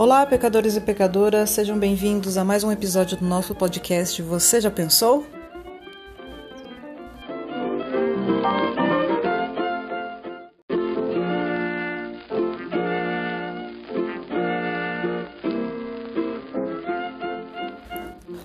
Olá, 0.00 0.24
pecadores 0.24 0.76
e 0.76 0.80
pecadoras, 0.80 1.50
sejam 1.50 1.78
bem-vindos 1.78 2.38
a 2.38 2.42
mais 2.42 2.64
um 2.64 2.72
episódio 2.72 3.18
do 3.18 3.24
nosso 3.26 3.54
podcast 3.54 4.22
Você 4.22 4.58
Já 4.58 4.70
Pensou? 4.70 5.26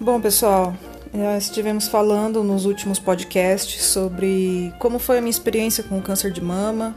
Bom, 0.02 0.20
pessoal, 0.20 0.76
nós 1.14 1.46
estivemos 1.46 1.88
falando 1.88 2.44
nos 2.44 2.66
últimos 2.66 3.00
podcasts 3.00 3.82
sobre 3.82 4.74
como 4.78 5.00
foi 5.00 5.20
a 5.20 5.22
minha 5.22 5.32
experiência 5.32 5.86
com 5.86 6.00
o 6.00 6.02
câncer 6.02 6.34
de 6.34 6.42
mama, 6.42 6.94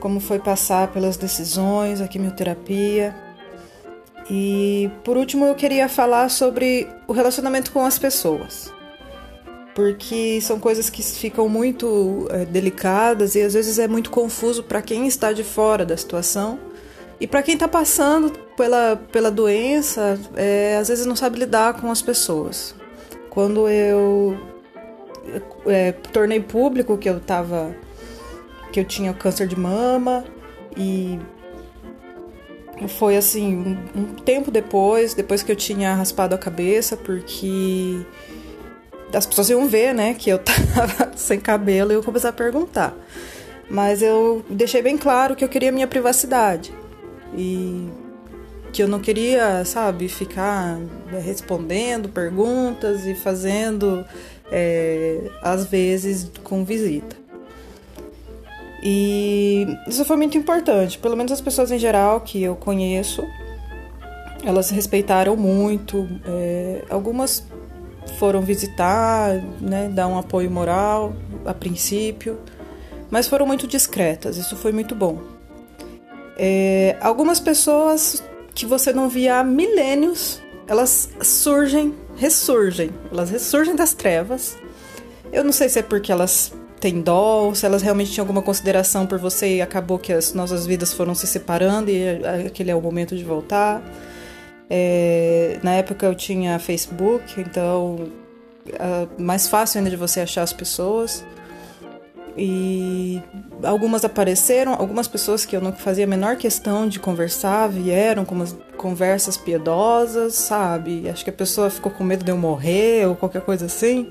como 0.00 0.18
foi 0.18 0.40
passar 0.40 0.88
pelas 0.88 1.16
decisões, 1.16 2.00
a 2.00 2.08
quimioterapia. 2.08 3.29
E 4.30 4.88
por 5.02 5.16
último, 5.16 5.44
eu 5.44 5.54
queria 5.56 5.88
falar 5.88 6.28
sobre 6.28 6.86
o 7.08 7.12
relacionamento 7.12 7.72
com 7.72 7.84
as 7.84 7.98
pessoas. 7.98 8.72
Porque 9.74 10.40
são 10.40 10.60
coisas 10.60 10.88
que 10.88 11.02
ficam 11.02 11.48
muito 11.48 12.28
é, 12.30 12.44
delicadas 12.44 13.34
e 13.34 13.42
às 13.42 13.54
vezes 13.54 13.78
é 13.78 13.88
muito 13.88 14.10
confuso 14.10 14.62
para 14.62 14.80
quem 14.80 15.08
está 15.08 15.32
de 15.32 15.42
fora 15.42 15.84
da 15.84 15.96
situação. 15.96 16.60
E 17.20 17.26
para 17.26 17.42
quem 17.42 17.54
está 17.54 17.66
passando 17.66 18.30
pela, 18.56 18.96
pela 19.10 19.30
doença, 19.30 20.18
é, 20.36 20.76
às 20.76 20.88
vezes 20.88 21.04
não 21.06 21.16
sabe 21.16 21.38
lidar 21.40 21.80
com 21.80 21.90
as 21.90 22.00
pessoas. 22.00 22.74
Quando 23.28 23.68
eu 23.68 24.38
é, 25.66 25.92
tornei 25.92 26.40
público 26.40 26.96
que 26.96 27.08
eu 27.08 27.18
tava. 27.18 27.74
que 28.72 28.78
eu 28.78 28.84
tinha 28.84 29.12
câncer 29.12 29.46
de 29.48 29.58
mama 29.58 30.24
e 30.76 31.18
foi 32.88 33.16
assim, 33.16 33.56
um, 33.94 34.00
um 34.00 34.04
tempo 34.14 34.50
depois, 34.50 35.14
depois 35.14 35.42
que 35.42 35.50
eu 35.50 35.56
tinha 35.56 35.94
raspado 35.94 36.34
a 36.34 36.38
cabeça, 36.38 36.96
porque 36.96 38.00
as 39.12 39.26
pessoas 39.26 39.50
iam 39.50 39.66
ver, 39.68 39.94
né, 39.94 40.14
que 40.14 40.30
eu 40.30 40.38
tava 40.42 41.12
sem 41.16 41.40
cabelo 41.40 41.92
e 41.92 41.94
eu 41.94 42.02
comecei 42.02 42.30
a 42.30 42.32
perguntar. 42.32 42.94
Mas 43.68 44.02
eu 44.02 44.44
deixei 44.50 44.82
bem 44.82 44.98
claro 44.98 45.36
que 45.36 45.44
eu 45.44 45.48
queria 45.48 45.70
minha 45.70 45.86
privacidade. 45.86 46.74
E 47.36 47.88
que 48.72 48.82
eu 48.82 48.88
não 48.88 49.00
queria, 49.00 49.64
sabe, 49.64 50.08
ficar 50.08 50.78
respondendo 51.22 52.08
perguntas 52.08 53.04
e 53.06 53.14
fazendo, 53.14 54.04
é, 54.50 55.30
às 55.42 55.66
vezes, 55.66 56.30
com 56.42 56.64
visita. 56.64 57.19
E 58.82 59.66
isso 59.86 60.04
foi 60.04 60.16
muito 60.16 60.38
importante, 60.38 60.98
pelo 60.98 61.16
menos 61.16 61.32
as 61.32 61.40
pessoas 61.40 61.70
em 61.70 61.78
geral 61.78 62.20
que 62.22 62.42
eu 62.42 62.56
conheço, 62.56 63.22
elas 64.44 64.70
respeitaram 64.70 65.36
muito. 65.36 66.08
É, 66.24 66.84
algumas 66.88 67.44
foram 68.18 68.40
visitar, 68.40 69.34
né, 69.60 69.88
dar 69.88 70.08
um 70.08 70.18
apoio 70.18 70.50
moral 70.50 71.12
a 71.44 71.52
princípio, 71.52 72.38
mas 73.10 73.28
foram 73.28 73.46
muito 73.46 73.66
discretas, 73.66 74.36
isso 74.36 74.56
foi 74.56 74.72
muito 74.72 74.94
bom. 74.94 75.18
É, 76.36 76.96
algumas 77.00 77.38
pessoas 77.38 78.22
que 78.54 78.64
você 78.64 78.92
não 78.92 79.08
via 79.08 79.40
há 79.40 79.44
milênios, 79.44 80.40
elas 80.66 81.10
surgem, 81.22 81.94
ressurgem, 82.16 82.90
elas 83.10 83.30
ressurgem 83.30 83.76
das 83.76 83.92
trevas. 83.92 84.56
Eu 85.32 85.44
não 85.44 85.52
sei 85.52 85.68
se 85.68 85.78
é 85.78 85.82
porque 85.82 86.10
elas 86.10 86.52
têm 86.80 87.00
dó, 87.02 87.44
ou 87.44 87.54
se 87.54 87.66
elas 87.66 87.82
realmente 87.82 88.10
tinham 88.10 88.24
alguma 88.24 88.42
consideração 88.42 89.06
por 89.06 89.18
você 89.18 89.56
e 89.56 89.62
acabou 89.62 89.98
que 89.98 90.12
as 90.12 90.32
nossas 90.32 90.66
vidas 90.66 90.92
foram 90.92 91.14
se 91.14 91.26
separando 91.26 91.90
e 91.90 92.24
aquele 92.46 92.70
é 92.70 92.74
o 92.74 92.80
momento 92.80 93.16
de 93.16 93.22
voltar. 93.22 93.82
É, 94.68 95.58
na 95.62 95.72
época 95.72 96.06
eu 96.06 96.14
tinha 96.14 96.58
Facebook, 96.58 97.40
então 97.40 98.08
é 98.66 99.20
mais 99.20 99.48
fácil 99.48 99.78
ainda 99.78 99.90
de 99.90 99.96
você 99.96 100.20
achar 100.20 100.42
as 100.42 100.52
pessoas. 100.52 101.24
E 102.36 103.20
algumas 103.62 104.04
apareceram, 104.04 104.72
algumas 104.72 105.08
pessoas 105.08 105.44
que 105.44 105.54
eu 105.54 105.60
não 105.60 105.72
fazia 105.72 106.04
a 106.04 106.06
menor 106.06 106.36
questão 106.36 106.88
de 106.88 106.98
conversar 106.98 107.68
vieram 107.68 108.24
com 108.24 108.34
umas 108.34 108.56
conversas 108.76 109.36
piedosas, 109.36 110.34
sabe? 110.34 111.08
Acho 111.10 111.24
que 111.24 111.30
a 111.30 111.34
pessoa 111.34 111.68
ficou 111.68 111.90
com 111.92 112.04
medo 112.04 112.24
de 112.24 112.30
eu 112.30 112.38
morrer 112.38 113.06
ou 113.06 113.16
qualquer 113.16 113.42
coisa 113.42 113.66
assim. 113.66 114.08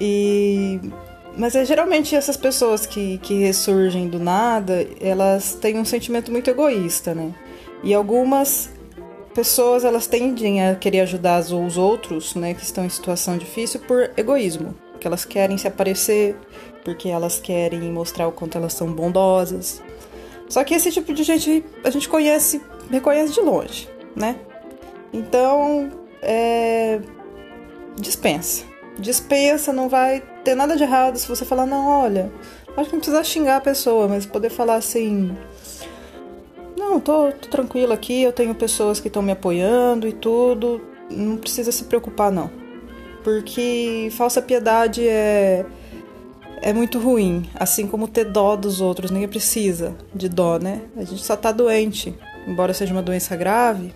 E 0.00 0.80
mas 1.36 1.54
é 1.54 1.64
geralmente 1.64 2.14
essas 2.14 2.36
pessoas 2.36 2.86
que, 2.86 3.18
que 3.18 3.34
ressurgem 3.40 4.08
do 4.08 4.18
nada, 4.18 4.86
elas 5.00 5.54
têm 5.54 5.78
um 5.78 5.84
sentimento 5.84 6.30
muito 6.30 6.50
egoísta, 6.50 7.14
né? 7.14 7.32
E 7.82 7.94
algumas 7.94 8.70
pessoas 9.34 9.84
elas 9.84 10.06
tendem 10.06 10.66
a 10.66 10.74
querer 10.74 11.00
ajudar 11.00 11.40
os 11.40 11.76
outros, 11.76 12.34
né, 12.34 12.52
que 12.52 12.62
estão 12.62 12.84
em 12.84 12.88
situação 12.88 13.38
difícil 13.38 13.80
por 13.80 14.10
egoísmo, 14.16 14.74
que 14.98 15.06
elas 15.06 15.24
querem 15.24 15.56
se 15.56 15.68
aparecer, 15.68 16.36
porque 16.84 17.08
elas 17.08 17.38
querem 17.38 17.80
mostrar 17.92 18.26
o 18.26 18.32
quanto 18.32 18.58
elas 18.58 18.72
são 18.72 18.92
bondosas. 18.92 19.82
Só 20.48 20.64
que 20.64 20.74
esse 20.74 20.90
tipo 20.90 21.12
de 21.12 21.22
gente 21.22 21.64
a 21.84 21.90
gente 21.90 22.08
conhece, 22.08 22.60
reconhece 22.90 23.32
de 23.32 23.40
longe, 23.40 23.88
né? 24.16 24.36
Então, 25.12 25.90
é... 26.20 27.00
dispensa. 27.96 28.69
Dispensa, 29.00 29.72
não 29.72 29.88
vai 29.88 30.22
ter 30.44 30.54
nada 30.54 30.76
de 30.76 30.82
errado 30.82 31.16
se 31.16 31.26
você 31.26 31.44
falar, 31.44 31.66
não, 31.66 31.86
olha, 31.86 32.30
acho 32.76 32.90
que 32.90 32.96
não 32.96 33.00
precisa 33.00 33.24
xingar 33.24 33.56
a 33.56 33.60
pessoa, 33.60 34.06
mas 34.06 34.26
poder 34.26 34.50
falar 34.50 34.76
assim. 34.76 35.36
Não, 36.76 37.00
tô, 37.00 37.32
tô 37.32 37.92
aqui, 37.92 38.22
eu 38.22 38.32
tenho 38.32 38.54
pessoas 38.54 39.00
que 39.00 39.08
estão 39.08 39.22
me 39.22 39.32
apoiando 39.32 40.06
e 40.06 40.12
tudo. 40.12 40.80
Não 41.10 41.36
precisa 41.36 41.72
se 41.72 41.84
preocupar, 41.84 42.30
não. 42.30 42.50
Porque 43.22 44.08
falsa 44.12 44.40
piedade 44.40 45.06
é 45.06 45.66
é 46.62 46.72
muito 46.72 46.98
ruim, 46.98 47.48
assim 47.54 47.86
como 47.86 48.06
ter 48.06 48.24
dó 48.24 48.54
dos 48.54 48.80
outros. 48.80 49.10
Ninguém 49.10 49.28
precisa 49.28 49.94
de 50.14 50.28
dó, 50.28 50.58
né? 50.58 50.82
A 50.96 51.04
gente 51.04 51.22
só 51.24 51.36
tá 51.36 51.52
doente. 51.52 52.14
Embora 52.46 52.74
seja 52.74 52.92
uma 52.92 53.02
doença 53.02 53.36
grave, 53.36 53.92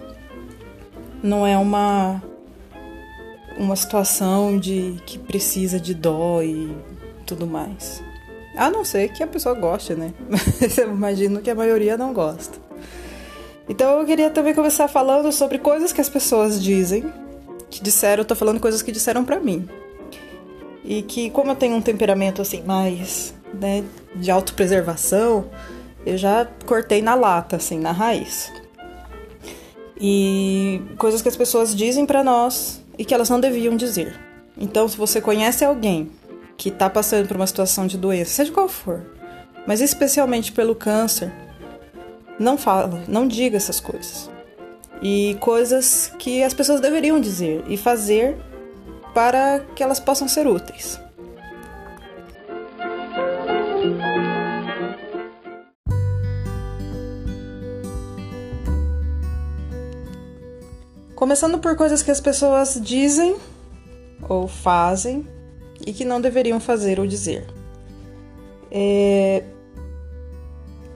não 1.22 1.46
é 1.46 1.56
uma 1.56 2.22
uma 3.56 3.76
situação 3.76 4.58
de 4.58 4.96
que 5.06 5.18
precisa 5.18 5.78
de 5.78 5.94
dó 5.94 6.42
e 6.42 6.76
tudo 7.26 7.46
mais. 7.46 8.02
A 8.56 8.70
não 8.70 8.84
ser 8.84 9.08
que 9.12 9.22
a 9.22 9.26
pessoa 9.26 9.54
goste, 9.54 9.94
né? 9.94 10.12
Mas 10.28 10.78
eu 10.78 10.90
imagino 10.90 11.40
que 11.40 11.50
a 11.50 11.54
maioria 11.54 11.96
não 11.96 12.12
gosta. 12.12 12.58
Então 13.68 13.98
eu 14.00 14.06
queria 14.06 14.30
também 14.30 14.54
começar 14.54 14.88
falando 14.88 15.32
sobre 15.32 15.58
coisas 15.58 15.92
que 15.92 16.00
as 16.00 16.08
pessoas 16.08 16.62
dizem, 16.62 17.12
que 17.70 17.82
disseram, 17.82 18.20
eu 18.20 18.24
tô 18.24 18.36
falando 18.36 18.60
coisas 18.60 18.82
que 18.82 18.92
disseram 18.92 19.24
para 19.24 19.40
mim. 19.40 19.68
E 20.84 21.02
que 21.02 21.30
como 21.30 21.50
eu 21.50 21.56
tenho 21.56 21.74
um 21.74 21.80
temperamento 21.80 22.42
assim 22.42 22.62
mais, 22.62 23.34
né, 23.54 23.82
de 24.14 24.30
autopreservação, 24.30 25.48
eu 26.04 26.18
já 26.18 26.46
cortei 26.66 27.00
na 27.00 27.14
lata, 27.14 27.56
assim, 27.56 27.78
na 27.78 27.90
raiz. 27.90 28.52
E 29.98 30.82
coisas 30.98 31.22
que 31.22 31.28
as 31.28 31.36
pessoas 31.36 31.74
dizem 31.74 32.04
para 32.04 32.22
nós 32.22 32.83
e 32.98 33.04
que 33.04 33.14
elas 33.14 33.30
não 33.30 33.40
deviam 33.40 33.76
dizer. 33.76 34.18
Então, 34.56 34.86
se 34.88 34.96
você 34.96 35.20
conhece 35.20 35.64
alguém 35.64 36.10
que 36.56 36.68
está 36.68 36.88
passando 36.88 37.26
por 37.26 37.36
uma 37.36 37.46
situação 37.46 37.86
de 37.86 37.98
doença, 37.98 38.30
seja 38.30 38.52
qual 38.52 38.68
for, 38.68 39.04
mas 39.66 39.80
especialmente 39.80 40.52
pelo 40.52 40.74
câncer, 40.74 41.32
não 42.38 42.56
fala, 42.56 43.04
não 43.08 43.26
diga 43.26 43.56
essas 43.56 43.80
coisas. 43.80 44.30
E 45.02 45.36
coisas 45.40 46.12
que 46.18 46.42
as 46.42 46.54
pessoas 46.54 46.80
deveriam 46.80 47.20
dizer 47.20 47.64
e 47.68 47.76
fazer 47.76 48.36
para 49.12 49.60
que 49.74 49.82
elas 49.82 50.00
possam 50.00 50.26
ser 50.26 50.46
úteis. 50.46 51.00
Começando 61.24 61.58
por 61.58 61.74
coisas 61.74 62.02
que 62.02 62.10
as 62.10 62.20
pessoas 62.20 62.78
dizem 62.78 63.34
ou 64.28 64.46
fazem 64.46 65.26
e 65.80 65.90
que 65.90 66.04
não 66.04 66.20
deveriam 66.20 66.60
fazer 66.60 67.00
ou 67.00 67.06
dizer. 67.06 67.46
É... 68.70 69.42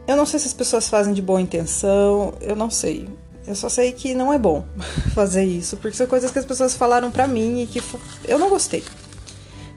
Eu 0.06 0.16
não 0.18 0.26
sei 0.26 0.38
se 0.38 0.46
as 0.46 0.52
pessoas 0.52 0.86
fazem 0.86 1.14
de 1.14 1.22
boa 1.22 1.40
intenção, 1.40 2.34
eu 2.42 2.54
não 2.54 2.68
sei. 2.68 3.08
Eu 3.46 3.54
só 3.54 3.70
sei 3.70 3.90
que 3.92 4.12
não 4.12 4.30
é 4.30 4.38
bom 4.38 4.66
fazer 5.16 5.44
isso, 5.44 5.78
porque 5.78 5.96
são 5.96 6.06
coisas 6.06 6.30
que 6.30 6.38
as 6.38 6.44
pessoas 6.44 6.76
falaram 6.76 7.10
pra 7.10 7.26
mim 7.26 7.62
e 7.62 7.66
que 7.66 7.82
eu 8.26 8.38
não 8.38 8.50
gostei. 8.50 8.84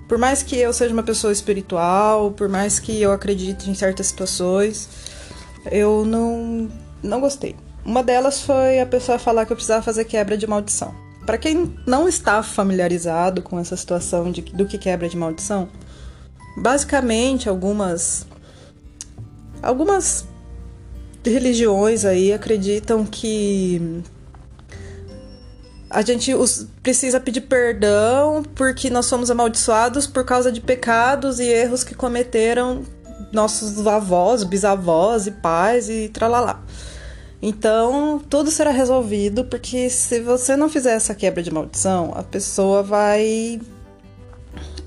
Por 0.06 0.18
mais 0.18 0.44
que 0.44 0.58
eu 0.58 0.74
seja 0.74 0.94
uma 0.94 1.02
pessoa 1.02 1.32
espiritual, 1.32 2.30
por 2.32 2.50
mais 2.50 2.78
que 2.78 3.02
eu 3.02 3.14
acredite 3.14 3.70
em 3.70 3.74
certas 3.74 4.08
situações, 4.08 4.90
eu 5.72 6.04
não, 6.04 6.70
não 7.02 7.22
gostei. 7.22 7.56
Uma 7.84 8.04
delas 8.04 8.42
foi 8.42 8.80
a 8.80 8.86
pessoa 8.86 9.18
falar 9.18 9.46
que 9.46 9.52
eu 9.52 9.56
precisava 9.56 9.82
fazer 9.82 10.06
quebra 10.06 10.38
de 10.38 10.46
maldição. 10.46 10.94
Para 11.26 11.38
quem 11.38 11.76
não 11.86 12.08
está 12.08 12.42
familiarizado 12.44 13.42
com 13.42 13.60
essa 13.60 13.76
situação 13.76 14.32
de, 14.32 14.42
do 14.42 14.66
que 14.66 14.78
quebra 14.78 15.08
de 15.08 15.18
maldição, 15.18 15.70
basicamente 16.58 17.48
algumas 17.48 18.26
algumas 19.62 20.26
religiões 21.24 22.04
aí 22.04 22.34
acreditam 22.34 23.06
que 23.06 24.02
a 25.90 26.02
gente 26.02 26.32
precisa 26.82 27.20
pedir 27.20 27.42
perdão 27.42 28.44
porque 28.56 28.90
nós 28.90 29.06
somos 29.06 29.30
amaldiçoados 29.30 30.08
por 30.08 30.26
causa 30.26 30.52
de 30.52 30.62
pecados 30.62 31.40
e 31.40 31.46
erros 31.46 31.84
que 31.84 31.94
cometeram 31.94 32.84
nossos 33.32 33.86
avós, 33.86 34.44
bisavós 34.44 35.28
e 35.28 35.32
pais 35.32 35.90
e 35.90 36.10
tralalá. 36.10 36.64
Então, 37.42 38.22
tudo 38.30 38.52
será 38.52 38.70
resolvido, 38.70 39.44
porque 39.46 39.90
se 39.90 40.20
você 40.20 40.56
não 40.56 40.70
fizer 40.70 40.94
essa 40.94 41.16
quebra 41.16 41.42
de 41.42 41.50
maldição, 41.52 42.14
a 42.16 42.22
pessoa 42.22 42.84
vai 42.84 43.60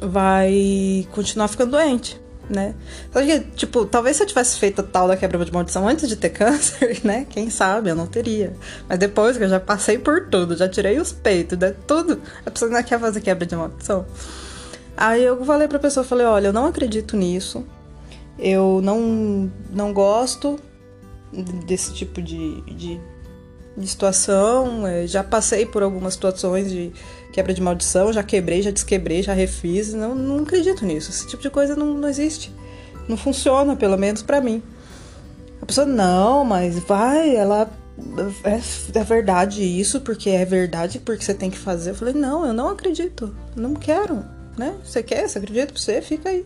vai 0.00 1.08
continuar 1.12 1.48
ficando 1.48 1.72
doente, 1.72 2.20
né? 2.48 2.74
Só 3.12 3.22
que, 3.22 3.40
tipo, 3.56 3.86
talvez 3.86 4.16
se 4.16 4.22
eu 4.22 4.26
tivesse 4.26 4.58
feito 4.58 4.82
a 4.82 4.84
tal 4.84 5.08
da 5.08 5.16
quebra 5.16 5.42
de 5.44 5.52
maldição 5.52 5.88
antes 5.88 6.08
de 6.08 6.14
ter 6.14 6.30
câncer, 6.30 7.00
né? 7.02 7.26
Quem 7.28 7.50
sabe, 7.50 7.90
eu 7.90 7.96
não 7.96 8.06
teria. 8.06 8.52
Mas 8.88 8.98
depois 8.98 9.36
que 9.36 9.42
eu 9.42 9.48
já 9.48 9.58
passei 9.58 9.98
por 9.98 10.28
tudo, 10.28 10.56
já 10.56 10.68
tirei 10.68 11.00
os 11.00 11.10
peitos, 11.10 11.58
né? 11.58 11.74
Tudo, 11.86 12.20
a 12.46 12.50
pessoa 12.50 12.70
não 12.70 12.82
quer 12.84 13.00
fazer 13.00 13.20
quebra 13.20 13.46
de 13.46 13.56
maldição. 13.56 14.06
Aí 14.96 15.24
eu 15.24 15.44
falei 15.44 15.66
pra 15.66 15.80
pessoa, 15.80 16.04
falei, 16.04 16.26
olha, 16.26 16.48
eu 16.48 16.52
não 16.52 16.66
acredito 16.66 17.16
nisso. 17.16 17.66
Eu 18.38 18.80
não, 18.82 19.50
não 19.70 19.92
gosto 19.92 20.60
desse 21.66 21.92
tipo 21.92 22.22
de, 22.22 22.60
de, 22.62 23.00
de 23.76 23.86
situação. 23.86 24.86
É, 24.86 25.06
já 25.06 25.24
passei 25.24 25.66
por 25.66 25.82
algumas 25.82 26.14
situações 26.14 26.70
de 26.70 26.92
quebra 27.32 27.52
de 27.52 27.60
maldição, 27.60 28.12
já 28.12 28.22
quebrei, 28.22 28.62
já 28.62 28.70
desquebrei, 28.70 29.22
já 29.22 29.32
refiz. 29.32 29.92
Não, 29.92 30.14
não 30.14 30.42
acredito 30.42 30.84
nisso. 30.84 31.10
Esse 31.10 31.26
tipo 31.26 31.42
de 31.42 31.50
coisa 31.50 31.74
não, 31.74 31.94
não 31.94 32.08
existe. 32.08 32.52
Não 33.08 33.16
funciona, 33.16 33.76
pelo 33.76 33.98
menos 33.98 34.22
para 34.22 34.40
mim. 34.40 34.62
A 35.60 35.66
pessoa, 35.66 35.86
não, 35.86 36.44
mas 36.44 36.78
vai, 36.78 37.34
ela. 37.34 37.70
É, 38.44 38.98
é 38.98 39.04
verdade 39.04 39.62
isso, 39.62 40.00
porque 40.00 40.28
é 40.30 40.44
verdade, 40.44 40.98
porque 40.98 41.24
você 41.24 41.32
tem 41.32 41.50
que 41.50 41.58
fazer. 41.58 41.90
Eu 41.90 41.94
falei, 41.94 42.14
não, 42.14 42.44
eu 42.44 42.52
não 42.52 42.68
acredito. 42.68 43.34
Não 43.54 43.74
quero, 43.74 44.24
né? 44.56 44.74
Você 44.84 45.02
quer? 45.02 45.28
Você 45.28 45.38
acredita 45.38 45.72
pra 45.72 45.80
você? 45.80 46.02
Fica 46.02 46.28
aí. 46.28 46.44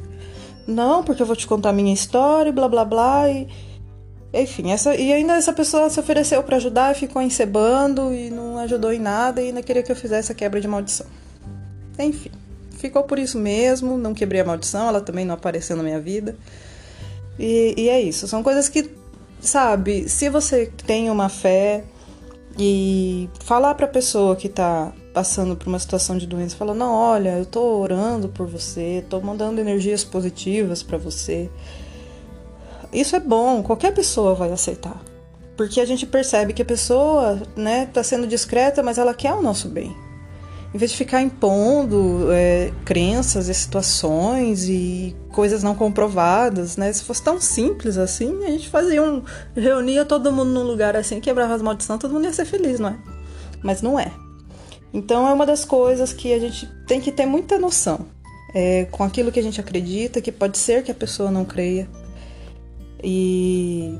Não, 0.67 1.03
porque 1.03 1.23
eu 1.23 1.27
vou 1.27 1.35
te 1.35 1.47
contar 1.47 1.71
a 1.71 1.73
minha 1.73 1.93
história, 1.93 2.53
blá 2.53 2.69
blá 2.69 2.85
blá. 2.85 3.29
E 3.31 3.49
enfim, 4.33 4.73
essa, 4.73 4.95
e 4.95 5.13
ainda 5.13 5.35
essa 5.35 5.53
pessoa 5.53 5.89
se 5.89 5.99
ofereceu 5.99 6.43
para 6.43 6.57
ajudar 6.57 6.95
ficou 6.95 7.23
encebando 7.23 8.13
e 8.13 8.31
não 8.31 8.59
ajudou 8.59 8.93
em 8.93 8.99
nada 8.99 9.41
e 9.41 9.47
ainda 9.47 9.63
queria 9.63 9.83
que 9.83 9.91
eu 9.91 9.97
fizesse 9.97 10.31
a 10.31 10.35
quebra 10.35 10.61
de 10.61 10.69
maldição. 10.69 11.07
Enfim, 11.99 12.31
ficou 12.73 13.03
por 13.05 13.19
isso 13.19 13.39
mesmo, 13.39 13.97
não 13.97 14.13
quebrei 14.13 14.41
a 14.41 14.45
maldição, 14.45 14.89
ela 14.89 15.01
também 15.01 15.25
não 15.25 15.35
apareceu 15.35 15.77
na 15.77 15.83
minha 15.83 15.99
vida. 15.99 16.37
E, 17.39 17.75
e 17.77 17.89
é 17.89 18.01
isso, 18.01 18.29
são 18.29 18.43
coisas 18.43 18.69
que, 18.69 18.91
sabe, 19.41 20.09
se 20.09 20.29
você 20.29 20.71
tem 20.87 21.09
uma 21.09 21.29
fé 21.29 21.85
e 22.59 23.31
falar 23.41 23.75
pra 23.77 23.87
pessoa 23.87 24.37
que 24.37 24.49
tá 24.49 24.93
passando 25.15 25.57
por 25.57 25.69
uma 25.69 25.79
situação 25.79 26.19
de 26.19 26.27
doença, 26.27 26.55
falar, 26.55 26.75
não, 26.75 26.93
olha, 26.93 27.39
eu 27.39 27.47
tô 27.47 27.63
orando 27.79 28.29
por 28.29 28.47
você, 28.47 29.05
tô 29.09 29.21
mandando 29.21 29.61
energias 29.61 30.05
positivas 30.05 30.83
para 30.83 30.99
você 30.99 31.49
isso 32.93 33.17
é 33.17 33.21
bom, 33.21 33.63
qualquer 33.63 33.93
pessoa 33.93 34.35
vai 34.35 34.53
aceitar. 34.53 35.01
Porque 35.57 35.81
a 35.81 35.85
gente 35.85 36.07
percebe 36.07 36.53
que 36.53 36.63
a 36.63 36.65
pessoa, 36.65 37.43
né, 37.57 37.87
tá 37.93 38.03
sendo 38.03 38.27
discreta, 38.27 38.83
mas 38.83 38.97
ela 38.97 39.13
quer 39.13 39.33
o 39.33 39.43
nosso 39.43 39.69
bem. 39.69 39.95
Em 40.73 40.79
vez 40.79 40.91
de 40.91 40.97
ficar 40.97 41.23
impondo 41.23 42.29
é, 42.31 42.71
crenças 42.85 43.49
e 43.49 43.55
situações 43.55 44.69
e 44.69 45.17
coisas 45.33 45.63
não 45.63 45.75
comprovadas, 45.75 46.77
né? 46.77 46.93
Se 46.93 47.03
fosse 47.03 47.23
tão 47.23 47.41
simples 47.41 47.97
assim, 47.97 48.45
a 48.45 48.51
gente 48.51 48.69
fazia 48.69 49.03
um. 49.03 49.23
reunia 49.57 50.05
todo 50.05 50.31
mundo 50.31 50.51
num 50.51 50.65
lugar 50.65 50.95
assim, 50.95 51.21
quebrava 51.21 51.55
as 51.55 51.63
maldições, 51.63 51.99
todo 51.99 52.13
mundo 52.13 52.27
ia 52.27 52.33
ser 52.35 52.45
feliz, 52.45 52.79
não 52.79 52.91
é? 52.91 52.99
Mas 53.63 53.81
não 53.81 53.99
é. 53.99 54.13
Então 54.93 55.27
é 55.27 55.33
uma 55.33 55.47
das 55.47 55.65
coisas 55.65 56.13
que 56.13 56.35
a 56.35 56.39
gente 56.39 56.67
tem 56.87 57.01
que 57.01 57.11
ter 57.11 57.25
muita 57.25 57.59
noção. 57.59 58.07
É, 58.55 58.87
com 58.91 59.05
aquilo 59.05 59.33
que 59.33 59.41
a 59.41 59.43
gente 59.43 59.61
acredita, 59.61 60.21
que 60.21 60.33
pode 60.33 60.57
ser 60.57 60.83
que 60.83 60.91
a 60.91 60.95
pessoa 60.95 61.31
não 61.31 61.45
creia, 61.45 61.89
e 63.03 63.99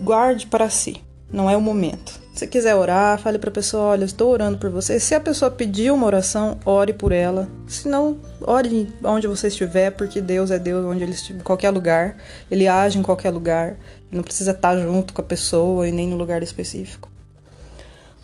guarde 0.00 0.46
para 0.46 0.68
si. 0.70 1.02
Não 1.32 1.48
é 1.48 1.56
o 1.56 1.60
momento. 1.60 2.20
Se 2.34 2.46
quiser 2.46 2.74
orar, 2.74 3.18
fale 3.18 3.38
para 3.38 3.50
a 3.50 3.52
pessoa: 3.52 3.84
Olha, 3.84 4.04
estou 4.04 4.32
orando 4.32 4.58
por 4.58 4.70
você. 4.70 4.98
Se 4.98 5.14
a 5.14 5.20
pessoa 5.20 5.50
pedir 5.50 5.92
uma 5.92 6.06
oração, 6.06 6.58
ore 6.64 6.92
por 6.92 7.12
ela. 7.12 7.48
Se 7.66 7.88
não, 7.88 8.18
ore 8.40 8.92
onde 9.04 9.26
você 9.26 9.48
estiver, 9.48 9.90
porque 9.92 10.20
Deus 10.20 10.50
é 10.50 10.58
Deus 10.58 10.84
onde 10.84 11.02
ele 11.02 11.12
estiver, 11.12 11.40
em 11.40 11.44
qualquer 11.44 11.70
lugar. 11.70 12.16
Ele 12.50 12.66
age 12.66 12.98
em 12.98 13.02
qualquer 13.02 13.30
lugar. 13.30 13.76
Não 14.10 14.22
precisa 14.22 14.52
estar 14.52 14.76
junto 14.76 15.12
com 15.12 15.20
a 15.20 15.24
pessoa 15.24 15.86
e 15.86 15.92
nem 15.92 16.08
no 16.08 16.16
lugar 16.16 16.42
específico. 16.42 17.08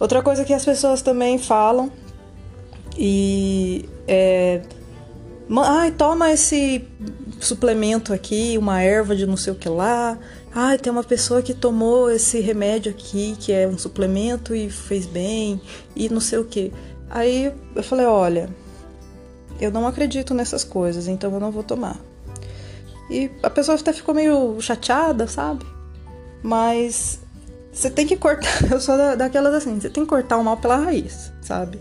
Outra 0.00 0.22
coisa 0.22 0.44
que 0.44 0.52
as 0.52 0.64
pessoas 0.64 1.00
também 1.00 1.38
falam 1.38 1.90
e 2.98 3.88
é, 4.06 4.62
ai, 5.50 5.90
toma 5.90 6.32
esse 6.32 6.86
suplemento 7.46 8.12
aqui, 8.12 8.58
uma 8.58 8.82
erva 8.82 9.14
de 9.14 9.26
não 9.26 9.36
sei 9.36 9.52
o 9.52 9.56
que 9.56 9.68
lá. 9.68 10.18
Ah, 10.54 10.76
tem 10.76 10.92
uma 10.92 11.04
pessoa 11.04 11.42
que 11.42 11.54
tomou 11.54 12.10
esse 12.10 12.40
remédio 12.40 12.90
aqui, 12.90 13.36
que 13.38 13.52
é 13.52 13.66
um 13.66 13.78
suplemento 13.78 14.54
e 14.54 14.70
fez 14.70 15.06
bem, 15.06 15.60
e 15.94 16.08
não 16.08 16.20
sei 16.20 16.38
o 16.38 16.44
que. 16.44 16.72
Aí 17.10 17.52
eu 17.74 17.82
falei: 17.82 18.06
olha, 18.06 18.48
eu 19.60 19.70
não 19.70 19.86
acredito 19.86 20.34
nessas 20.34 20.64
coisas, 20.64 21.08
então 21.08 21.32
eu 21.32 21.40
não 21.40 21.50
vou 21.50 21.62
tomar. 21.62 21.98
E 23.08 23.30
a 23.42 23.50
pessoa 23.50 23.78
até 23.78 23.92
ficou 23.92 24.14
meio 24.14 24.60
chateada, 24.60 25.28
sabe? 25.28 25.64
Mas 26.42 27.20
você 27.72 27.88
tem 27.90 28.06
que 28.06 28.16
cortar. 28.16 28.48
Eu 28.70 28.80
sou 28.80 28.96
daquelas 29.16 29.54
assim: 29.54 29.78
você 29.80 29.88
tem 29.88 30.02
que 30.02 30.08
cortar 30.08 30.38
o 30.38 30.44
mal 30.44 30.56
pela 30.56 30.76
raiz, 30.76 31.32
sabe? 31.42 31.78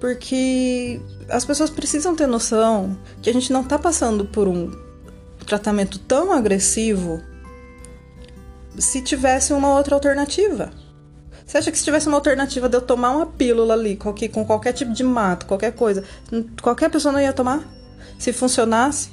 Porque 0.00 1.00
as 1.28 1.44
pessoas 1.44 1.70
precisam 1.70 2.14
ter 2.14 2.26
noção 2.26 2.96
que 3.20 3.28
a 3.28 3.32
gente 3.32 3.52
não 3.52 3.62
está 3.62 3.78
passando 3.78 4.24
por 4.24 4.46
um 4.46 4.85
tratamento 5.46 5.98
tão 5.98 6.32
agressivo 6.32 7.22
se 8.78 9.00
tivesse 9.00 9.52
uma 9.52 9.74
outra 9.74 9.94
alternativa. 9.94 10.70
Você 11.46 11.58
acha 11.58 11.70
que 11.70 11.78
se 11.78 11.84
tivesse 11.84 12.08
uma 12.08 12.16
alternativa 12.16 12.68
de 12.68 12.76
eu 12.76 12.80
tomar 12.80 13.12
uma 13.12 13.26
pílula 13.26 13.74
ali 13.74 13.96
com 13.96 14.44
qualquer 14.44 14.72
tipo 14.72 14.92
de 14.92 15.04
mato, 15.04 15.46
qualquer 15.46 15.72
coisa, 15.72 16.02
qualquer 16.60 16.90
pessoa 16.90 17.12
não 17.12 17.20
ia 17.20 17.32
tomar? 17.32 17.62
Se 18.18 18.32
funcionasse? 18.32 19.10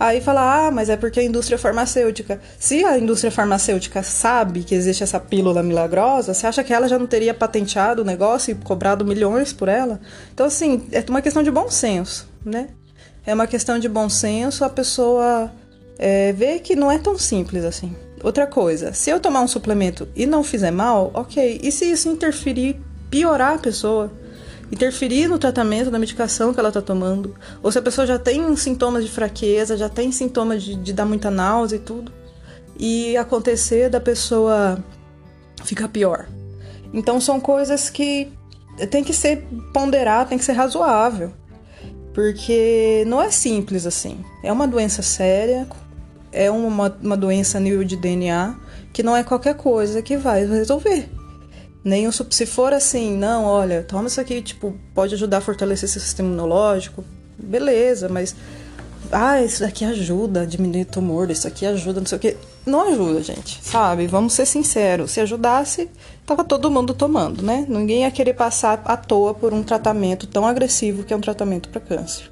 Aí 0.00 0.20
fala, 0.20 0.66
ah, 0.66 0.70
mas 0.70 0.88
é 0.88 0.96
porque 0.96 1.18
a 1.18 1.24
indústria 1.24 1.58
farmacêutica. 1.58 2.40
Se 2.58 2.84
a 2.84 2.96
indústria 2.96 3.32
farmacêutica 3.32 4.00
sabe 4.02 4.62
que 4.62 4.74
existe 4.74 5.02
essa 5.02 5.18
pílula 5.18 5.60
milagrosa, 5.60 6.32
você 6.32 6.46
acha 6.46 6.62
que 6.62 6.72
ela 6.72 6.88
já 6.88 6.98
não 6.98 7.06
teria 7.06 7.34
patenteado 7.34 8.02
o 8.02 8.04
negócio 8.04 8.52
e 8.52 8.54
cobrado 8.54 9.04
milhões 9.04 9.52
por 9.52 9.68
ela? 9.68 10.00
Então, 10.32 10.46
assim, 10.46 10.86
é 10.92 11.04
uma 11.08 11.20
questão 11.20 11.42
de 11.42 11.50
bom 11.50 11.68
senso, 11.68 12.28
né? 12.44 12.68
É 13.28 13.34
uma 13.34 13.46
questão 13.46 13.78
de 13.78 13.90
bom 13.90 14.08
senso 14.08 14.64
a 14.64 14.70
pessoa 14.70 15.52
é, 15.98 16.32
ver 16.32 16.60
que 16.60 16.74
não 16.74 16.90
é 16.90 16.96
tão 16.96 17.18
simples 17.18 17.62
assim. 17.62 17.94
Outra 18.24 18.46
coisa, 18.46 18.94
se 18.94 19.10
eu 19.10 19.20
tomar 19.20 19.42
um 19.42 19.46
suplemento 19.46 20.08
e 20.16 20.24
não 20.24 20.42
fizer 20.42 20.70
mal, 20.70 21.10
ok. 21.12 21.60
E 21.62 21.70
se 21.70 21.84
isso 21.84 22.08
interferir, 22.08 22.80
piorar 23.10 23.56
a 23.56 23.58
pessoa? 23.58 24.10
interferir 24.72 25.28
no 25.28 25.38
tratamento 25.38 25.90
da 25.90 25.98
medicação 25.98 26.52
que 26.54 26.60
ela 26.60 26.68
está 26.68 26.80
tomando, 26.80 27.34
ou 27.62 27.72
se 27.72 27.78
a 27.78 27.82
pessoa 27.82 28.06
já 28.06 28.18
tem 28.18 28.54
sintomas 28.56 29.04
de 29.04 29.10
fraqueza, 29.10 29.76
já 29.76 29.88
tem 29.88 30.12
sintomas 30.12 30.62
de, 30.62 30.74
de 30.74 30.92
dar 30.92 31.06
muita 31.06 31.30
náusea 31.30 31.76
e 31.76 31.80
tudo, 31.80 32.12
e 32.78 33.16
acontecer 33.16 33.88
da 33.88 33.98
pessoa 33.98 34.82
ficar 35.64 35.88
pior. 35.88 36.28
Então 36.92 37.18
são 37.18 37.40
coisas 37.40 37.88
que 37.88 38.30
tem 38.90 39.02
que 39.02 39.14
ser 39.14 39.46
ponderado, 39.72 40.28
tem 40.28 40.38
que 40.38 40.44
ser 40.44 40.52
razoável, 40.52 41.32
porque 42.12 43.04
não 43.06 43.22
é 43.22 43.30
simples 43.30 43.86
assim. 43.86 44.24
É 44.42 44.52
uma 44.52 44.66
doença 44.66 45.02
séria, 45.02 45.66
é 46.32 46.50
uma, 46.50 46.96
uma 47.02 47.16
doença 47.16 47.58
a 47.58 47.60
nível 47.60 47.84
de 47.84 47.96
DNA 47.96 48.54
que 48.92 49.02
não 49.02 49.16
é 49.16 49.22
qualquer 49.22 49.54
coisa 49.54 50.02
que 50.02 50.16
vai 50.16 50.44
resolver. 50.46 51.08
Nenhum, 51.84 52.10
se 52.12 52.44
for 52.44 52.72
assim, 52.72 53.16
não, 53.16 53.44
olha, 53.44 53.82
toma 53.82 54.08
isso 54.08 54.20
aqui, 54.20 54.42
tipo, 54.42 54.76
pode 54.94 55.14
ajudar 55.14 55.38
a 55.38 55.40
fortalecer 55.40 55.88
seu 55.88 56.00
sistema 56.00 56.28
imunológico, 56.28 57.04
beleza, 57.38 58.08
mas 58.08 58.34
ah, 59.10 59.40
isso 59.40 59.60
daqui 59.60 59.84
ajuda 59.84 60.42
a 60.42 60.44
diminuir 60.44 60.82
o 60.82 60.86
tumor, 60.86 61.30
isso 61.30 61.46
aqui 61.46 61.64
ajuda, 61.64 62.00
não 62.00 62.06
sei 62.06 62.18
o 62.18 62.20
que. 62.20 62.36
Não 62.66 62.92
ajuda, 62.92 63.22
gente, 63.22 63.58
sabe? 63.62 64.06
Vamos 64.06 64.34
ser 64.34 64.44
sinceros. 64.44 65.12
Se 65.12 65.20
ajudasse, 65.20 65.88
tava 66.28 66.44
todo 66.44 66.70
mundo 66.70 66.92
tomando, 66.92 67.42
né? 67.42 67.64
Ninguém 67.66 68.02
ia 68.02 68.10
querer 68.10 68.34
passar 68.34 68.82
à 68.84 68.98
toa 68.98 69.32
por 69.32 69.54
um 69.54 69.62
tratamento 69.62 70.26
tão 70.26 70.46
agressivo 70.46 71.02
que 71.02 71.14
é 71.14 71.16
um 71.16 71.20
tratamento 71.20 71.70
para 71.70 71.80
câncer. 71.80 72.30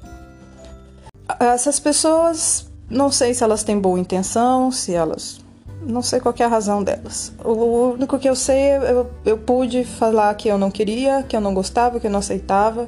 Essas 1.39 1.79
pessoas, 1.79 2.69
não 2.87 3.11
sei 3.11 3.33
se 3.33 3.43
elas 3.43 3.63
têm 3.63 3.79
boa 3.79 3.99
intenção, 3.99 4.71
se 4.71 4.93
elas 4.93 5.39
não 5.81 6.03
sei 6.03 6.19
qual 6.19 6.35
é 6.37 6.43
a 6.43 6.47
razão 6.47 6.83
delas. 6.83 7.33
O 7.43 7.93
único 7.93 8.19
que 8.19 8.29
eu 8.29 8.35
sei, 8.35 8.75
eu, 8.75 9.09
eu 9.25 9.37
pude 9.37 9.83
falar 9.83 10.33
que 10.35 10.47
eu 10.47 10.57
não 10.57 10.69
queria, 10.69 11.23
que 11.23 11.35
eu 11.35 11.41
não 11.41 11.53
gostava, 11.53 11.99
que 11.99 12.05
eu 12.05 12.11
não 12.11 12.19
aceitava. 12.19 12.87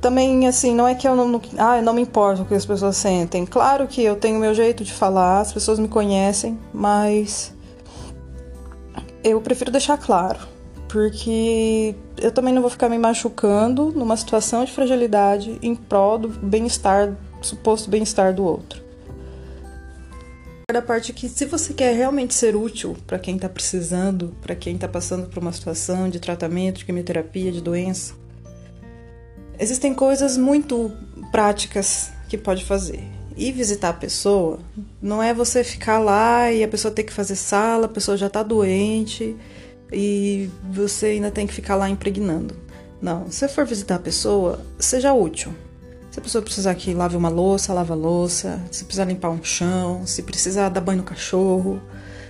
também, 0.00 0.46
assim, 0.46 0.74
não 0.74 0.86
é 0.86 0.94
que 0.94 1.08
eu 1.08 1.16
não, 1.16 1.40
ah, 1.56 1.78
eu 1.78 1.82
não 1.82 1.94
me 1.94 2.02
importo 2.02 2.42
o 2.42 2.44
que 2.44 2.54
as 2.54 2.66
pessoas 2.66 2.98
sentem. 2.98 3.46
Claro 3.46 3.86
que 3.86 4.02
eu 4.02 4.16
tenho 4.16 4.38
meu 4.38 4.52
jeito 4.52 4.84
de 4.84 4.92
falar, 4.92 5.40
as 5.40 5.52
pessoas 5.52 5.78
me 5.78 5.88
conhecem, 5.88 6.58
mas 6.72 7.53
eu 9.24 9.40
prefiro 9.40 9.70
deixar 9.70 9.96
claro, 9.96 10.38
porque 10.88 11.94
eu 12.20 12.30
também 12.30 12.52
não 12.52 12.60
vou 12.60 12.70
ficar 12.70 12.90
me 12.90 12.98
machucando 12.98 13.90
numa 13.90 14.16
situação 14.16 14.64
de 14.64 14.70
fragilidade 14.70 15.58
em 15.62 15.74
prol 15.74 16.18
do 16.18 16.28
bem-estar, 16.28 17.16
suposto 17.40 17.90
bem-estar 17.90 18.34
do 18.34 18.44
outro. 18.44 18.84
Da 20.70 20.82
parte 20.82 21.12
que, 21.12 21.28
se 21.28 21.46
você 21.46 21.72
quer 21.72 21.94
realmente 21.94 22.34
ser 22.34 22.54
útil 22.54 22.96
para 23.06 23.18
quem 23.18 23.36
está 23.36 23.48
precisando, 23.48 24.34
para 24.42 24.54
quem 24.54 24.74
está 24.74 24.88
passando 24.88 25.28
por 25.28 25.42
uma 25.42 25.52
situação 25.52 26.08
de 26.08 26.20
tratamento, 26.20 26.78
de 26.78 26.84
quimioterapia, 26.84 27.50
de 27.50 27.60
doença, 27.60 28.14
existem 29.58 29.94
coisas 29.94 30.36
muito 30.36 30.92
práticas 31.30 32.10
que 32.28 32.36
pode 32.36 32.64
fazer. 32.64 33.04
E 33.36 33.50
visitar 33.50 33.88
a 33.88 33.94
pessoa 33.94 34.60
não 35.02 35.22
é 35.22 35.34
você 35.34 35.64
ficar 35.64 35.98
lá 35.98 36.52
e 36.52 36.62
a 36.62 36.68
pessoa 36.68 36.94
ter 36.94 37.02
que 37.02 37.12
fazer 37.12 37.34
sala, 37.34 37.86
a 37.86 37.88
pessoa 37.88 38.16
já 38.16 38.28
está 38.28 38.42
doente 38.42 39.36
e 39.92 40.48
você 40.70 41.06
ainda 41.06 41.30
tem 41.30 41.46
que 41.46 41.52
ficar 41.52 41.74
lá 41.74 41.88
impregnando. 41.88 42.54
Não, 43.02 43.30
se 43.30 43.46
for 43.48 43.66
visitar 43.66 43.96
a 43.96 43.98
pessoa, 43.98 44.60
seja 44.78 45.12
útil. 45.12 45.52
Se 46.10 46.20
a 46.20 46.22
pessoa 46.22 46.42
precisar 46.42 46.74
que 46.76 46.94
lave 46.94 47.16
uma 47.16 47.28
louça, 47.28 47.74
lava 47.74 47.92
a 47.92 47.96
louça. 47.96 48.62
Se 48.70 48.84
precisar 48.84 49.04
limpar 49.04 49.30
um 49.30 49.42
chão, 49.42 50.06
se 50.06 50.22
precisar 50.22 50.68
dar 50.68 50.80
banho 50.80 50.98
no 50.98 51.04
cachorro, 51.04 51.82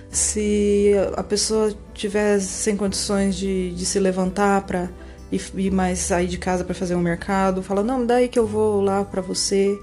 se 0.09 0.91
a 1.15 1.21
pessoa 1.21 1.71
tiver 1.93 2.39
sem 2.39 2.75
condições 2.75 3.35
de, 3.35 3.75
de 3.75 3.85
se 3.85 3.99
levantar 3.99 4.65
para 4.65 4.89
ir, 5.31 5.41
ir 5.55 5.71
mais 5.71 5.99
sair 5.99 6.27
de 6.27 6.37
casa 6.37 6.63
para 6.63 6.73
fazer 6.73 6.95
um 6.95 7.01
mercado, 7.01 7.61
fala 7.61 7.83
não, 7.83 8.05
daí 8.05 8.27
que 8.27 8.39
eu 8.39 8.47
vou 8.47 8.81
lá 8.81 9.03
para 9.03 9.21
você. 9.21 9.79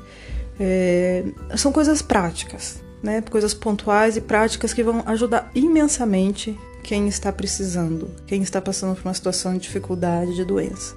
É, 0.64 1.24
são 1.56 1.72
coisas 1.72 2.00
práticas, 2.02 2.80
né? 3.02 3.20
Coisas 3.20 3.52
pontuais 3.52 4.16
e 4.16 4.20
práticas 4.20 4.72
que 4.72 4.80
vão 4.80 5.02
ajudar 5.06 5.50
imensamente 5.56 6.56
quem 6.84 7.08
está 7.08 7.32
precisando, 7.32 8.08
quem 8.28 8.42
está 8.42 8.60
passando 8.60 8.94
por 8.94 9.04
uma 9.04 9.12
situação 9.12 9.54
de 9.54 9.58
dificuldade, 9.58 10.36
de 10.36 10.44
doença. 10.44 10.94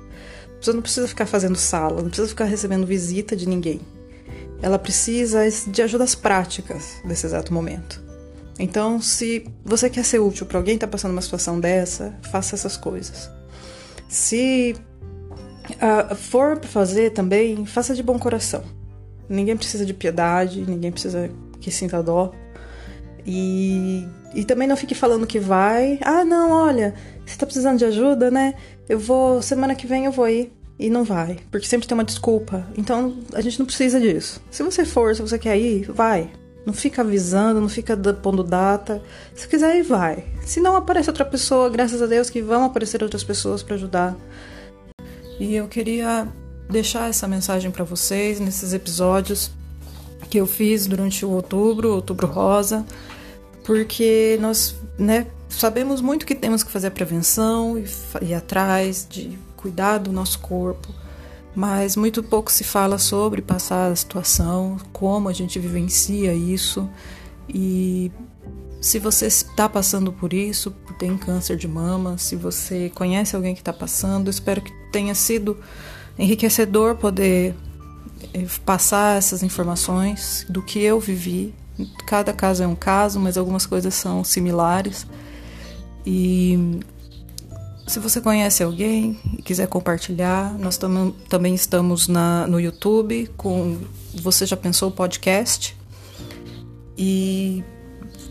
A 0.53 0.57
pessoa 0.59 0.75
não 0.75 0.83
precisa 0.83 1.07
ficar 1.07 1.25
fazendo 1.25 1.55
sala, 1.55 2.03
não 2.03 2.09
precisa 2.09 2.27
ficar 2.27 2.45
recebendo 2.45 2.85
visita 2.85 3.35
de 3.35 3.49
ninguém. 3.49 3.81
Ela 4.61 4.77
precisa 4.77 5.41
de 5.65 5.81
ajudas 5.81 6.13
práticas 6.13 6.97
nesse 7.03 7.25
exato 7.25 7.51
momento. 7.51 8.03
Então, 8.59 9.01
se 9.01 9.47
você 9.63 9.89
quer 9.89 10.05
ser 10.05 10.19
útil 10.19 10.45
para 10.45 10.59
alguém 10.59 10.75
que 10.75 10.85
está 10.85 10.87
passando 10.87 11.11
uma 11.11 11.21
situação 11.23 11.59
dessa, 11.59 12.13
faça 12.31 12.53
essas 12.53 12.77
coisas. 12.77 13.31
Se 14.07 14.75
uh, 15.71 16.15
for 16.15 16.63
fazer 16.63 17.13
também, 17.13 17.65
faça 17.65 17.95
de 17.95 18.03
bom 18.03 18.19
coração. 18.19 18.63
Ninguém 19.27 19.57
precisa 19.57 19.85
de 19.85 19.93
piedade, 19.93 20.61
ninguém 20.61 20.91
precisa 20.91 21.29
que 21.59 21.71
sinta 21.71 22.01
dó. 22.01 22.31
E, 23.25 24.07
e 24.35 24.45
também 24.45 24.67
não 24.67 24.77
fique 24.77 24.93
falando 24.93 25.25
que 25.25 25.39
vai. 25.39 25.99
Ah, 26.01 26.23
não, 26.23 26.51
olha, 26.51 26.93
você 27.25 27.37
tá 27.37 27.45
precisando 27.45 27.79
de 27.79 27.85
ajuda, 27.85 28.29
né? 28.29 28.53
Eu 28.87 28.99
vou, 28.99 29.41
semana 29.41 29.73
que 29.73 29.87
vem 29.87 30.05
eu 30.05 30.11
vou 30.11 30.29
ir. 30.29 30.51
E 30.77 30.89
não 30.89 31.05
vai, 31.05 31.39
porque 31.49 31.65
sempre 31.65 31.87
tem 31.87 31.95
uma 31.95 32.03
desculpa. 32.03 32.67
Então 32.77 33.17
a 33.33 33.39
gente 33.39 33.57
não 33.57 33.65
precisa 33.65 33.99
disso. 33.99 34.41
Se 34.51 34.61
você 34.61 34.83
for, 34.83 35.15
se 35.15 35.21
você 35.21 35.39
quer 35.39 35.57
ir, 35.57 35.89
vai. 35.89 36.29
Não 36.65 36.73
fica 36.73 37.01
avisando, 37.01 37.61
não 37.61 37.69
fica 37.69 37.95
pondo 37.95 38.43
data. 38.43 39.01
Se 39.33 39.47
quiser 39.47 39.77
ir, 39.77 39.83
vai. 39.83 40.25
Se 40.41 40.59
não 40.59 40.75
aparece 40.75 41.09
outra 41.09 41.23
pessoa, 41.23 41.69
graças 41.69 42.01
a 42.01 42.07
Deus 42.07 42.29
que 42.29 42.41
vão 42.41 42.65
aparecer 42.65 43.01
outras 43.01 43.23
pessoas 43.23 43.63
para 43.63 43.75
ajudar. 43.75 44.17
E 45.39 45.55
eu 45.55 45.67
queria 45.67 46.27
deixar 46.69 47.09
essa 47.09 47.27
mensagem 47.27 47.71
para 47.71 47.83
vocês 47.83 48.39
nesses 48.39 48.73
episódios 48.73 49.51
que 50.29 50.39
eu 50.39 50.47
fiz 50.47 50.87
durante 50.87 51.25
o 51.25 51.29
outubro, 51.29 51.93
outubro 51.93 52.27
rosa, 52.27 52.85
porque 53.63 54.37
nós, 54.41 54.75
né, 54.97 55.27
sabemos 55.49 56.01
muito 56.01 56.25
que 56.25 56.35
temos 56.35 56.63
que 56.63 56.71
fazer 56.71 56.87
a 56.87 56.91
prevenção 56.91 57.77
e 57.77 57.85
ir 58.25 58.33
atrás 58.33 59.07
de 59.09 59.37
cuidar 59.55 59.99
do 59.99 60.11
nosso 60.11 60.39
corpo, 60.39 60.93
mas 61.55 61.95
muito 61.95 62.21
pouco 62.21 62.51
se 62.51 62.63
fala 62.63 62.97
sobre 62.97 63.41
passar 63.41 63.91
a 63.91 63.95
situação, 63.95 64.77
como 64.91 65.29
a 65.29 65.33
gente 65.33 65.57
vivencia 65.57 66.33
isso. 66.33 66.89
E 67.47 68.11
se 68.81 68.99
você 68.99 69.27
está 69.27 69.69
passando 69.69 70.11
por 70.11 70.33
isso, 70.33 70.75
tem 70.99 71.17
câncer 71.17 71.57
de 71.57 71.67
mama, 71.67 72.17
se 72.17 72.35
você 72.35 72.91
conhece 72.93 73.35
alguém 73.35 73.53
que 73.53 73.61
está 73.61 73.73
passando, 73.73 74.29
espero 74.29 74.61
que 74.61 74.71
tenha 74.91 75.15
sido 75.15 75.57
enriquecedor 76.17 76.95
poder 76.95 77.55
eh, 78.33 78.45
passar 78.65 79.17
essas 79.17 79.43
informações 79.43 80.45
do 80.49 80.61
que 80.61 80.79
eu 80.79 80.99
vivi. 80.99 81.53
Cada 82.07 82.31
caso 82.31 82.63
é 82.63 82.67
um 82.67 82.75
caso, 82.75 83.19
mas 83.19 83.37
algumas 83.37 83.65
coisas 83.65 83.93
são 83.93 84.23
similares. 84.23 85.05
E 86.05 86.79
se 87.87 87.99
você 87.99 88.21
conhece 88.21 88.63
alguém 88.63 89.19
e 89.37 89.41
quiser 89.41 89.67
compartilhar, 89.67 90.57
nós 90.57 90.77
tam 90.77 91.11
também 91.29 91.53
estamos 91.53 92.07
na, 92.07 92.47
no 92.47 92.59
YouTube 92.59 93.29
com 93.37 93.77
Você 94.13 94.45
Já 94.45 94.55
Pensou 94.57 94.89
Podcast. 94.91 95.75
E 96.97 97.63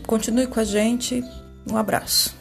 continue 0.07 0.47
com 0.47 0.59
a 0.59 0.63
gente. 0.63 1.23
Um 1.69 1.77
abraço. 1.77 2.35